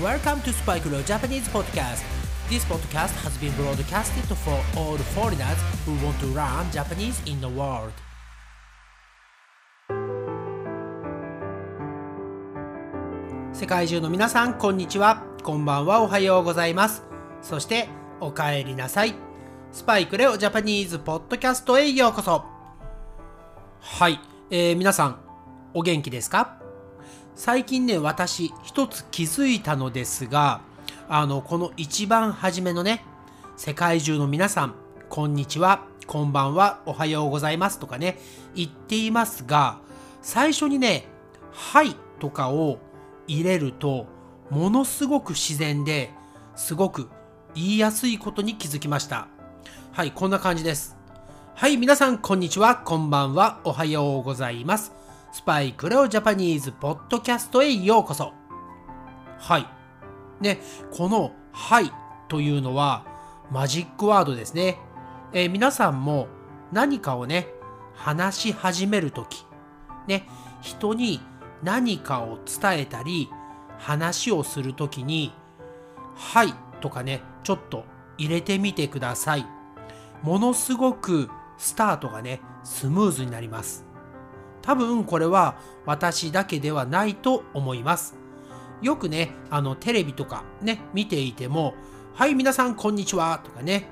[0.00, 2.02] Welcome to Spike Leo Japanese Podcast.
[2.48, 7.46] This podcast has been broadcasted for all foreigners who want to learn Japanese in the
[7.46, 7.92] world.
[13.52, 15.22] 世界中の皆さん、こんにちは。
[15.42, 16.00] こんばんは。
[16.00, 17.04] おはようございます。
[17.42, 19.14] そして、お帰りなさい。
[19.72, 22.46] スパイクレオジャパニーズポッドキャストへようこそ。
[23.78, 24.18] はい、
[24.50, 25.20] えー皆さん、
[25.74, 26.61] お元気ですか
[27.34, 30.60] 最近ね、私、一つ気づいたのですが、
[31.08, 33.04] あの、この一番初めのね、
[33.56, 34.74] 世界中の皆さん、
[35.08, 38.18] こんにちは、こんばんは、おはようございますとかね、
[38.54, 39.78] 言っていますが、
[40.20, 41.06] 最初にね、
[41.52, 42.78] はいとかを
[43.26, 44.06] 入れると、
[44.50, 46.10] ものすごく自然で、
[46.54, 47.08] すごく
[47.54, 49.28] 言いやすいことに気づきました。
[49.92, 50.96] はい、こんな感じです。
[51.54, 55.01] はい、皆さん、こんにちは、こんばんは、おはようございます。
[55.32, 58.34] スパイクレオジャパニーズポッドキャストへようこそ。
[59.38, 59.66] はい。
[60.42, 61.90] ね、この「はい」
[62.28, 63.06] というのは
[63.50, 64.78] マジックワードですね。
[65.32, 66.28] えー皆さんも
[66.70, 67.48] 何かをね、
[67.94, 69.46] 話し始めるとき、
[70.06, 70.28] ね、
[70.60, 71.22] 人に
[71.62, 73.30] 何かを伝えたり、
[73.78, 75.32] 話をするときに、
[76.14, 77.86] はいとかね、ちょっと
[78.18, 79.46] 入れてみてください。
[80.22, 83.91] ものすごくスタートがね、スムーズになります。
[84.62, 88.16] 多分これは私だけではないと思います。
[88.80, 91.74] よくね、あのテレビとかね、見ていても、
[92.14, 93.88] はい、皆さんこんにちはとかね、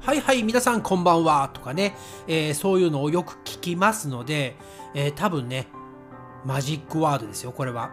[0.00, 4.56] はいはい、皆さんこんばんはとかね、えーそういうのをよく聞きますので、
[4.94, 5.68] えー多分ね、
[6.44, 7.90] マジックワードですよ、これは。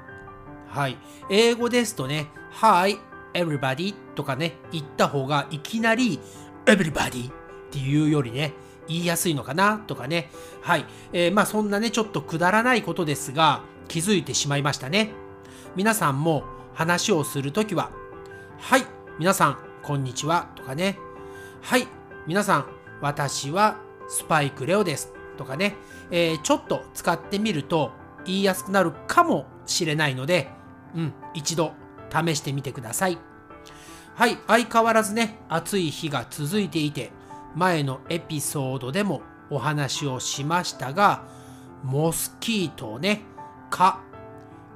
[0.68, 0.98] はい。
[1.30, 2.28] 英語ですとね、
[2.62, 2.98] Hi,
[3.34, 6.20] everybody とかね、言った方がいきなり
[6.66, 7.34] everybody っ
[7.72, 8.54] ていうよりね、
[8.88, 10.30] 言いやすいのかなとかね。
[10.61, 10.86] はい。
[11.14, 15.11] えーまあそんなね、ちょっとくだらないことですが、気づいてしまいましたね。
[15.75, 17.91] 皆さんも話をするときは、
[18.59, 18.83] はい、
[19.19, 20.97] 皆さん、こんにちはとかね。
[21.61, 21.88] はい、
[22.28, 22.66] 皆さん、
[23.02, 25.75] 私はスパイクレオですとかね。
[26.12, 27.91] えーちょっと使ってみると
[28.25, 30.50] 言いやすくなるかもしれないので、
[30.95, 31.74] うん、一度
[32.12, 33.18] 試してみてください。
[34.16, 37.12] はい、相変わらずね、暑い日が続いていて、
[37.56, 41.24] 前のエピソードでもお話をしましたが、
[41.84, 43.22] モスキートね、
[43.70, 44.00] 蚊、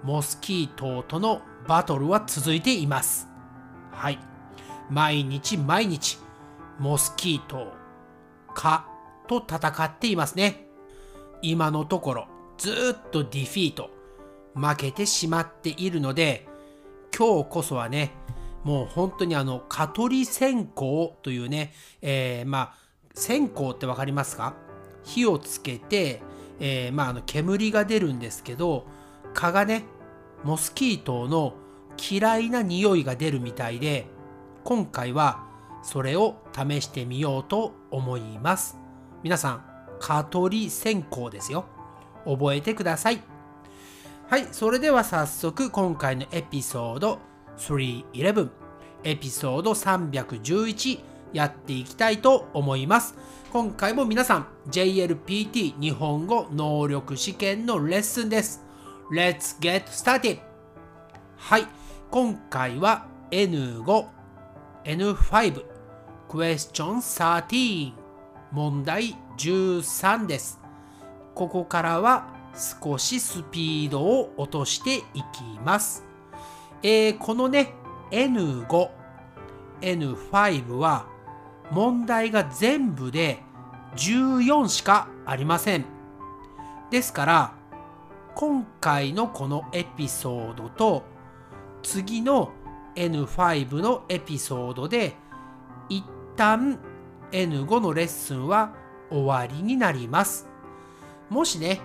[0.04, 3.28] モスキートとのバトルは続いています。
[3.92, 4.20] はい。
[4.90, 6.18] 毎日毎日、
[6.80, 7.74] モスキート、
[8.54, 8.86] 蚊
[9.28, 10.68] と戦っていますね。
[11.42, 13.90] 今のところ、ずっとディフィート、
[14.56, 16.48] 負けてしまっているので、
[17.16, 18.14] 今日こそはね、
[18.70, 20.82] もう本当にあの、蚊取り線香
[21.24, 22.74] というね、えーまあ、
[23.16, 24.54] 線香ってわかりますか？
[25.04, 26.22] 火をつけて、
[26.60, 28.86] えーまあ、あの煙が出るんですけど、
[29.34, 29.86] 蚊がね、
[30.44, 31.56] モスキートの
[32.12, 34.06] 嫌いな匂いが出るみたいで、
[34.64, 35.48] 今回は
[35.82, 38.78] それを試してみようと思います。
[39.24, 39.64] 皆さん、
[40.00, 41.66] 蚊取り線香ですよ。
[42.24, 43.20] 覚えてください。
[44.28, 47.18] はい、それでは早速今回のエピソード
[47.60, 48.50] 311
[49.04, 51.00] エピソード311
[51.34, 53.16] やっていきたいと思います。
[53.52, 58.64] 今回も皆さん JLPT 日本語能力試験のレッスンです。
[59.12, 60.40] Let's get started!
[61.38, 61.68] はい、
[62.12, 64.06] 今回は N5、
[64.84, 65.64] N5、
[66.28, 67.94] Question 13
[68.52, 70.60] 問題13です。
[71.36, 72.28] ここからは
[72.84, 76.09] 少しスピードを落としていきます。
[76.82, 77.74] えーこのね、
[78.12, 78.90] N5、
[79.82, 81.08] N5 は
[81.72, 83.40] 問題が全部で
[83.96, 85.86] 14しかありません。
[86.90, 87.54] ですから、
[88.36, 91.04] 今回のこのエピソードと
[91.84, 92.52] 次の
[92.96, 95.16] N5 のエピソードで
[95.90, 96.04] 一
[96.36, 96.80] 旦
[97.32, 98.74] N5 のレッスンは
[99.10, 100.48] 終わりになります。
[101.30, 101.82] もしね、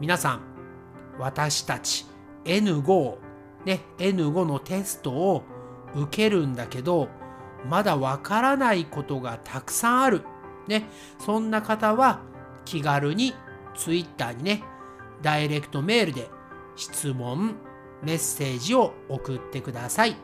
[0.00, 0.40] 皆さん、
[1.18, 2.06] 私たち
[2.44, 3.18] N5 を、
[3.64, 5.42] ね、N5 のテストを
[5.94, 7.08] 受けるんだけど、
[7.68, 10.22] まだわからないことがたくさんある。
[10.66, 10.88] ね、
[11.18, 12.20] そんな方は
[12.64, 13.34] 気軽に
[13.74, 14.62] Twitter にね、
[15.22, 16.28] ダイレクトメールで
[16.76, 17.56] 質問、
[18.02, 20.16] メッセージを送ってください。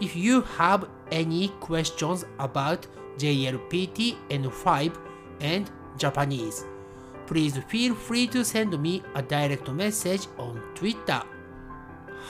[0.00, 2.88] If you have any questions about
[3.18, 4.92] JLPT N5
[5.40, 6.66] and Japanese,
[7.26, 11.33] please feel free to send me a direct message on Twitter.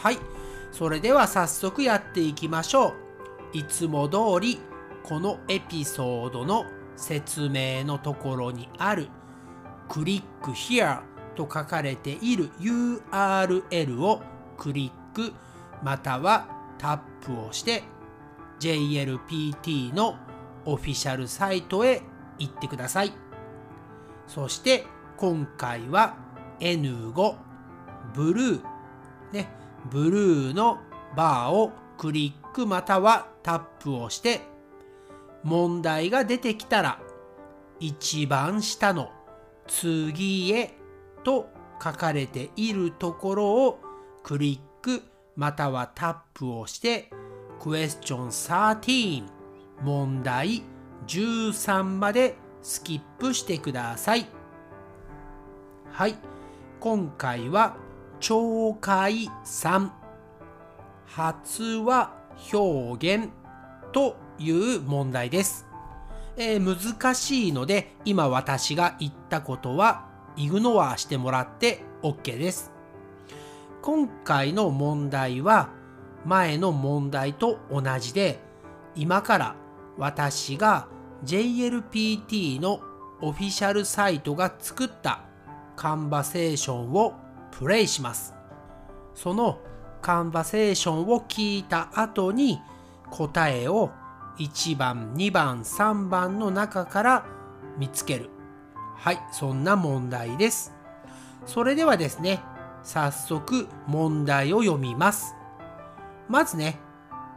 [0.02, 0.18] はい。
[0.72, 2.94] それでは早速やっていきましょう。
[3.56, 4.60] いつも通り、
[5.04, 6.64] このエピソードの
[6.96, 9.08] 説明のところにある
[9.88, 11.02] Click Here
[11.36, 14.22] と書かれている URL を
[14.56, 15.32] クリック
[15.82, 16.48] または
[16.78, 16.88] タ
[17.22, 17.82] ップをして
[18.60, 20.16] JLPT の
[20.64, 22.02] オフィシャルサイトへ
[22.38, 23.12] 行ってください。
[24.26, 24.86] そして
[25.16, 26.16] 今回は
[26.60, 27.36] N5
[28.14, 28.62] ブルー
[29.32, 29.48] ね、
[29.90, 30.78] ブルーの
[31.16, 34.40] バーをクリックまたはタップをして
[35.42, 37.00] 問題が出てきたら
[37.80, 39.10] 一番下の
[39.66, 40.74] 次へ
[41.22, 41.48] と
[41.82, 43.80] 書かれているところを
[44.22, 45.02] クリック
[45.36, 47.10] またはタップをして
[47.60, 49.24] クエスチョン13
[49.82, 50.62] 問題
[51.06, 54.26] 13までスキップしてください。
[55.90, 56.16] はい。
[56.80, 57.76] 今回は
[58.20, 59.90] 懲戒3
[61.06, 62.12] 発話
[62.52, 63.30] 表現
[63.92, 65.66] という問題です。
[66.36, 72.72] えー、難しいので今私が言ったことはイグノアしてもらって OK です。
[73.82, 75.68] 今回の問題は
[76.24, 78.40] 前の問題と同じで
[78.94, 79.56] 今から
[79.98, 80.88] 私が
[81.24, 82.80] JLPT の
[83.20, 85.24] オフィシャルサイトが作った
[85.76, 87.14] カンバセーションを
[87.58, 88.34] プレイします。
[89.14, 89.58] その
[90.02, 92.60] カンバセーションを聞いた後に
[93.10, 93.90] 答えを
[94.38, 97.26] 1番、2番、3番の中から
[97.78, 98.30] 見つける。
[98.96, 100.74] はい、そんな問題です。
[101.46, 102.42] それではですね、
[102.82, 105.36] 早速問題を読みます。
[106.28, 106.80] まずね、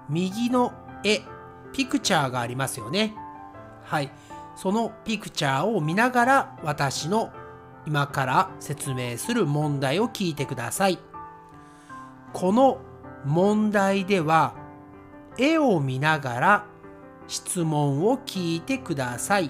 [0.09, 0.73] 右の
[1.03, 1.21] 絵、
[1.73, 3.15] ピクチャーがありますよね。
[3.83, 4.11] はい。
[4.55, 7.31] そのピクチャーを見ながら私の
[7.87, 10.99] 今から説明する問題を聞いてください。
[12.33, 12.79] この
[13.23, 14.55] 問題では
[15.37, 16.65] 絵を見ながら
[17.29, 19.49] 質問を聞いてください。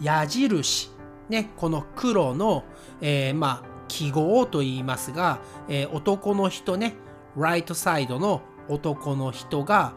[0.00, 0.92] 矢印、
[1.28, 2.62] ね、この黒の、
[3.00, 6.94] えー、まあ記号と言いますが、えー、男の人ね、
[7.36, 9.92] ライトサイドの男の人が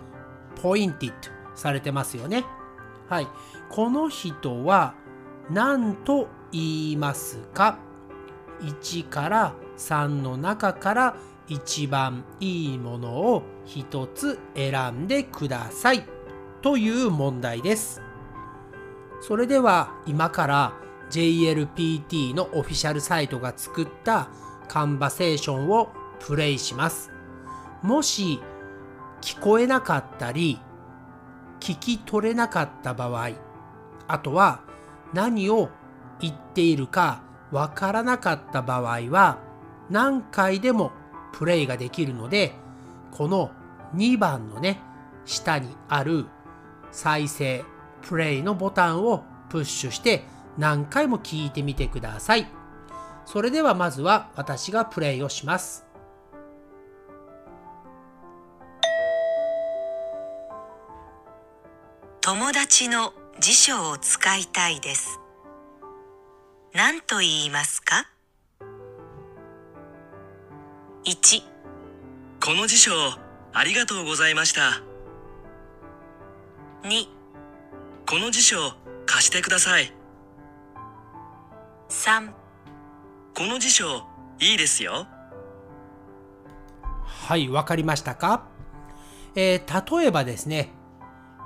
[0.59, 2.43] ポインティッドされてますよね。
[3.07, 3.27] はい。
[3.69, 4.95] この人は
[5.51, 7.77] 何と言いますか
[8.61, 11.15] ?1 から3の中から
[11.47, 16.05] 一番いいものを一つ選んでください
[16.61, 18.01] という問題です。
[19.19, 20.73] それでは今から
[21.09, 24.29] JLPT のオフィシャルサイトが作った
[24.67, 25.89] カンバセーションを
[26.19, 27.11] プレイします。
[27.81, 28.39] もし
[29.21, 30.59] 聞こえなかったり
[31.59, 33.31] 聞き取れなかった場合、
[34.07, 34.61] あとは
[35.13, 35.69] 何を
[36.23, 37.21] 言っているか
[37.51, 39.39] わからなかった場合は
[39.89, 40.91] 何回でも
[41.33, 42.53] プレイができるので
[43.11, 43.51] この
[43.95, 44.79] 2番のね
[45.25, 46.25] 下にある
[46.91, 47.63] 再生
[48.01, 50.23] プレイのボタンをプッシュして
[50.57, 52.47] 何回も聞いてみてください。
[53.25, 55.85] それではまずは私がプレイをします。
[62.21, 65.22] 友達の辞書を使いたいです。
[66.75, 68.09] 何と言いますか
[71.05, 71.43] ？1
[72.43, 72.91] この辞書
[73.53, 74.81] ありがとうございました。
[76.81, 77.05] 2
[78.09, 78.57] この辞書
[79.05, 79.93] 貸してください。
[81.89, 82.31] 3
[83.35, 84.07] この辞書
[84.39, 85.05] いいですよ。
[87.05, 88.47] はいわかりましたか？
[89.35, 90.71] えー、例えばですね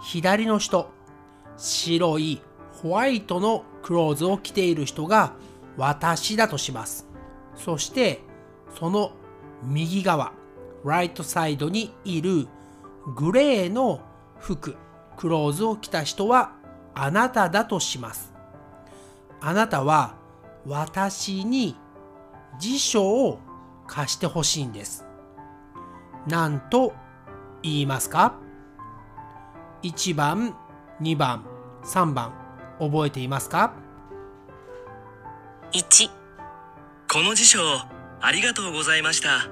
[0.01, 0.89] 左の人
[1.57, 2.41] 白い
[2.81, 5.31] ホワイトのクローズを着ている人が
[5.77, 7.07] 私だとします。
[7.55, 8.19] そして
[8.77, 9.13] その
[9.63, 10.33] 右側、
[10.83, 12.49] ライトサイドにいる
[13.15, 14.01] グレーの
[14.39, 14.75] 服、
[15.15, 16.51] クローズを着た人は
[16.95, 18.33] あなただとします。
[19.39, 20.15] あなたは
[20.65, 21.77] 私に
[22.59, 23.39] 辞書を
[23.87, 25.05] 貸してほしいんです。
[26.27, 26.93] 何と
[27.63, 28.35] 言いますか
[29.81, 30.57] ?1 番、
[30.99, 31.45] 2番、
[31.85, 32.46] 3番
[32.79, 33.73] 覚えていますか
[35.71, 36.09] ？1
[37.11, 37.59] この辞書
[38.21, 39.49] ありがとうございました。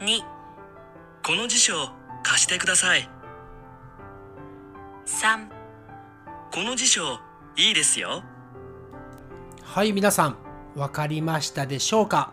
[0.00, 0.20] 2
[1.24, 1.74] この辞書
[2.22, 3.08] 貸してください。
[5.06, 5.48] 3
[6.52, 7.02] この辞書
[7.56, 8.22] いいですよ。
[9.62, 10.36] はい皆さん
[10.74, 12.32] わかりましたでしょうか？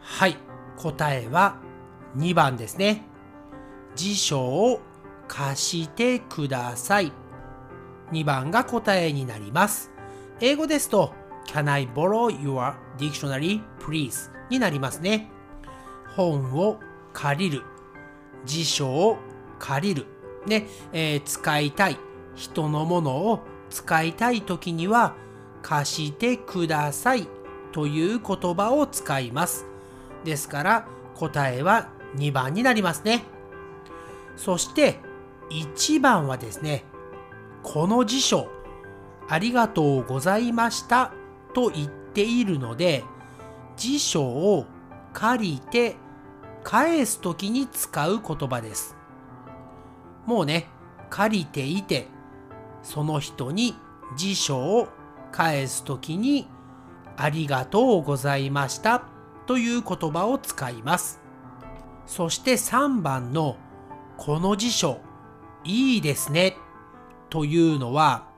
[0.00, 0.36] はい
[0.76, 1.56] 答えは
[2.16, 3.04] 2番ですね。
[3.96, 4.80] 辞書を
[5.28, 7.12] 貸してください
[8.12, 9.90] 2番が答えになります。
[10.40, 11.12] 英語ですと
[11.46, 14.30] Can I borrow your dictionary please?
[14.50, 15.30] になりますね。
[16.16, 16.78] 本を
[17.12, 17.62] 借りる。
[18.44, 19.18] 辞書を
[19.58, 20.06] 借りる。
[20.46, 21.98] ね、えー、使いたい。
[22.34, 25.14] 人のものを使いたい時には
[25.62, 27.28] 貸してください
[27.72, 29.66] という言葉を使います。
[30.24, 33.24] ですから答えは2番になりますね。
[34.36, 34.98] そして
[35.50, 36.84] 1番はですね、
[37.62, 38.48] この辞書、
[39.28, 41.12] ありがとうございました
[41.54, 43.04] と言っているので、
[43.76, 44.66] 辞書を
[45.12, 45.96] 借りて
[46.62, 48.96] 返すときに使う言葉です。
[50.26, 50.68] もうね、
[51.08, 52.08] 借りていて、
[52.82, 53.74] その人に
[54.16, 54.88] 辞書を
[55.32, 56.48] 返すときに、
[57.16, 59.04] ありがとうございました
[59.46, 61.20] という言葉を使います。
[62.06, 63.56] そして3番の
[64.16, 65.00] この辞書
[65.64, 66.56] いいですね
[67.30, 68.28] というのは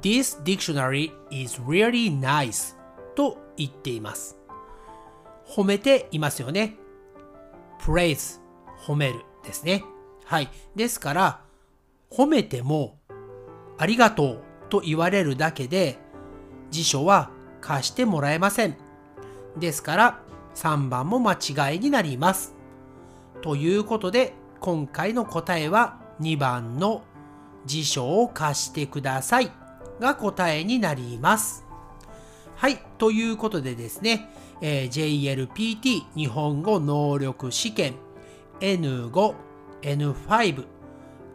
[0.00, 2.76] This dictionary is really nice
[3.14, 4.36] と言っています。
[5.46, 6.76] 褒めていますよね。
[7.80, 8.40] praise
[8.86, 9.84] 褒めるですね。
[10.24, 10.48] はい。
[10.74, 11.40] ですから、
[12.10, 12.98] 褒めても
[13.78, 15.98] ありがとうと言われるだけで
[16.70, 17.30] 辞書は
[17.60, 18.76] 貸してもらえません。
[19.56, 20.20] ですから
[20.54, 22.54] 3番も間違いになります。
[23.40, 27.02] ということで今回の答えは2番の
[27.64, 29.52] 辞書を貸してください
[30.00, 31.64] が答えになります。
[32.56, 32.78] はい。
[32.98, 37.94] ということでですね、えー、JLPT 日本語能力試験
[38.60, 39.34] N5、
[39.82, 40.66] N5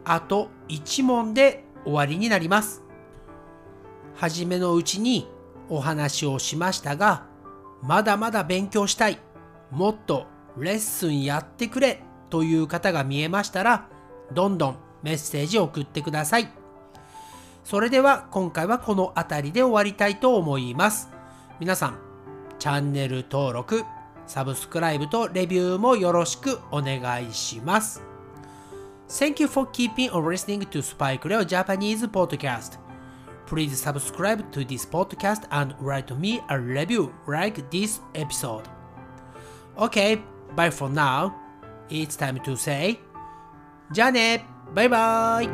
[0.04, 2.82] あと1問で終わりになります。
[4.14, 5.28] はじめのうちに
[5.68, 7.26] お話をしましたが、
[7.82, 9.18] まだまだ勉強したい、
[9.70, 13.88] もっとレッスンやってくれという方が見えましたら、
[14.32, 16.48] どんどんメッセージを送ってください。
[17.64, 21.08] それでは今回はこの辺りで終わりたいと思います。
[21.58, 21.98] 皆さん、
[22.58, 23.84] チャンネル登録、
[24.26, 28.02] サブスクライブとレビューもよろしくお願いします。
[29.08, 32.78] Thank you for keeping on listening to Spike Leo Japanese podcast.
[33.46, 38.64] Please subscribe to this podcast and write me a review like this episode.
[39.78, 40.20] Okay,
[40.54, 41.32] bye for now.
[41.88, 42.98] It's time to say
[43.90, 45.49] じゃあねバイバイ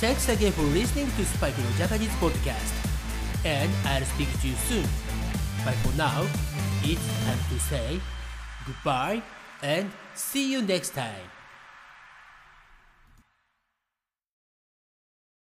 [0.00, 2.72] Thanks again for listening to Spike no Japanese podcast.
[3.44, 4.86] And I'll speak to you soon.
[5.64, 6.22] But for now,
[6.84, 8.00] it's time to say
[8.64, 9.22] goodbye
[9.60, 11.31] and see you next time.